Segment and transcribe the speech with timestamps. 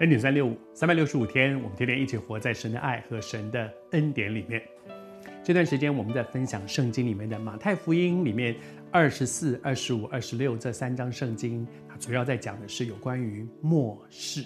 [0.00, 4.60] 恩典三六五，三百六十五天，我们天天一起活在神的爱和神的恩典里面。
[5.40, 8.56] 这段时间，我们在分享圣经里面的马太福音里面
[8.90, 14.44] 二十四、二十五、二十六这三章圣经，它主要在讲的是有关于末世，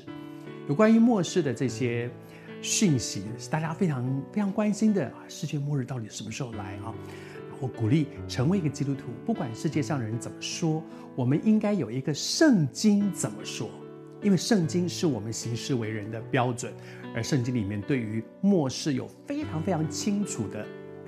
[0.69, 2.11] 有关于末世的这些
[2.61, 5.25] 讯息，是大家非常非常关心的啊。
[5.29, 6.95] 世界末日到底什么时候来啊？
[7.59, 10.85] 我鼓励成为一个基督徒，不管世界上的人怎么说，
[11.17, 13.71] 我们应该有一个圣经怎么说。
[14.23, 16.73] 因为圣经是我们行事为人的标准，
[17.15, 20.67] 而圣经里面对于末世有非常非常清楚的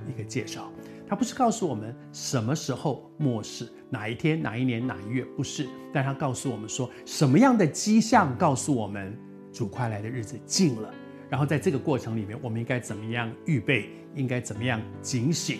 [0.08, 0.70] 一个介绍。
[1.08, 5.66] 它不是告诉我们什么时候末世，哪一天、哪一年、哪一月，不是。
[5.92, 9.18] 但它告诉我们说，什么样的迹象告诉我们
[9.52, 10.94] 主快来的日子近了。
[11.28, 13.90] 然后在这个过程里面，我们应该怎么样预备？
[14.14, 15.58] 应该怎么样警醒？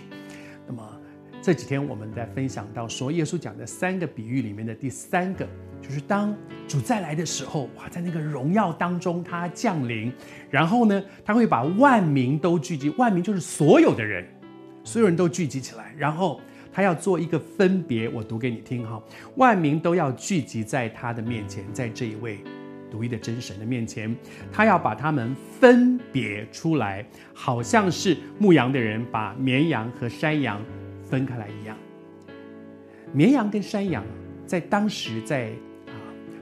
[0.66, 0.99] 那么
[1.42, 5.46] 这几天我们在分享到说，耶稣讲的三个比喻里面的第三个。
[5.80, 6.36] 就是当
[6.68, 10.12] 主再来的时候，哇，在那个荣耀当中，他降临，
[10.50, 14.22] 然后呢，他会把万民都聚集，万民就是所有的人，
[14.84, 16.38] 所有人都聚集起来，然后
[16.70, 19.02] 他要做一个分别，我读给你听哈，
[19.36, 22.38] 万民都要聚集在他的面前，在这一位
[22.90, 24.14] 独一的真神的面前，
[24.52, 30.62] 他要把他们分别出来，好像是牧羊的人把绵羊和山羊
[31.10, 31.76] 分开来一样。
[33.12, 34.04] 绵羊跟山羊
[34.46, 35.50] 在当时在
[35.86, 35.94] 啊。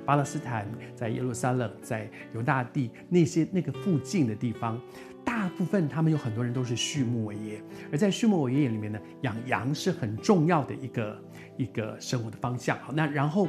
[0.05, 4.81] 巴勒斯坦，在耶路撒冷，在犹大地那些那个附近的地方，
[5.23, 7.61] 大部分他们有很多人都是畜牧业，
[7.93, 11.23] 而在畜牧业里面呢，养羊是很重要的一个
[11.59, 12.79] 一个生活的方向。
[12.79, 13.47] 好，那然后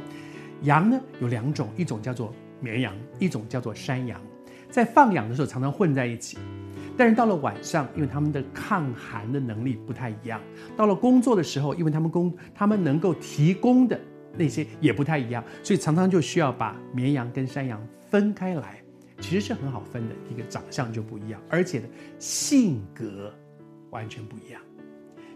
[0.64, 4.20] 羊呢有两种，一种叫做绵羊，一种叫做山羊，
[4.68, 6.36] 在放养的时候常常混在一起，
[6.96, 10.40] 但是到了晚上，因为他们的抗寒的能力不太一样，
[10.76, 13.98] 到了工作的时候，因为他们工他们能够提供的。
[14.38, 18.80] 那些也不太一样，所以常常就需要把绵羊跟山羊分开来，
[19.18, 20.14] 其实是很好分的。
[20.32, 21.82] 一个长相就不一样，而且，
[22.20, 23.34] 性格
[23.90, 24.62] 完全不一样。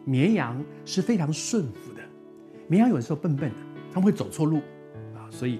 [0.04, 2.02] 绵羊是非常顺服的，
[2.68, 3.56] 绵羊有的时候笨笨的，
[3.92, 4.58] 他们会走错路
[5.12, 5.58] 啊，所以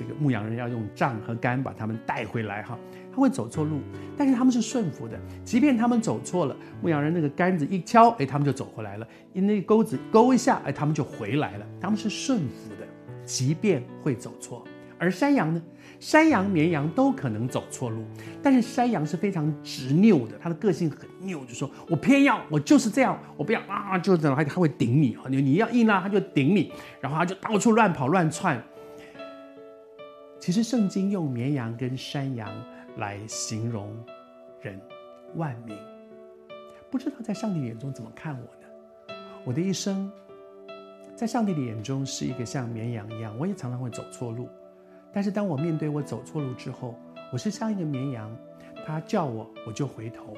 [0.00, 2.78] 这个牧羊人要用杖和杆把他们带回来哈。
[3.12, 3.80] 他会走错路，
[4.16, 11.66] 但是他们是顺服的，即便他们走错了，牧羊人那个杆子一敲，哎，他们就走回来了；因那个钩子勾一下，哎，他们就回来了。
[11.78, 12.86] 他们是顺服的，
[13.26, 14.64] 即便会走错。
[14.96, 15.60] 而山羊呢？
[15.98, 18.04] 山羊、绵羊都可能走错路，
[18.42, 28.62] 但是山羊是非常执拗的，它的个性很拗，就说我偏要，我就是这样，我不要啊，就是这样，它会顶你，你你要硬拉，它就顶你，然后它就到处乱跑乱窜。
[30.40, 32.50] 其实圣经用绵羊跟山羊。
[32.96, 33.96] 来形容
[34.60, 34.78] 人
[35.36, 35.78] 万民，
[36.90, 39.14] 不知道在上帝眼中怎么看我呢？
[39.44, 40.10] 我的一生，
[41.14, 44.48] 在上帝的眼中是一个像绵羊一样，我也常常会走错路。
[45.12, 46.96] 但是当我面对我走错路之后，
[47.32, 48.36] 我是像一个绵羊，
[48.84, 50.36] 他叫我我就回头，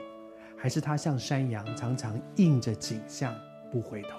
[0.54, 3.34] 还是他像山羊，常常应着景象
[3.72, 4.10] 不回头？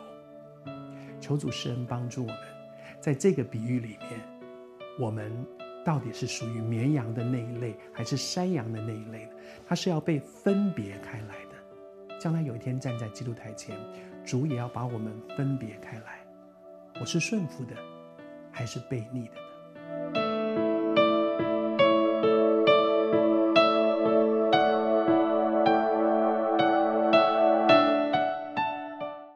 [1.22, 2.38] 求主施恩帮助我们，
[3.00, 4.20] 在这个比喻里面，
[5.00, 5.32] 我们。
[5.84, 9.32] 到底是属于绵羊的那一类，还是山羊的那一类呢？
[9.68, 12.18] 它是要被分别开来的。
[12.20, 13.78] 将来有一天站在基督台前，
[14.24, 16.26] 主也要把我们分别开来。
[17.02, 17.76] 我是顺服的，
[18.52, 19.34] 还是悖逆的？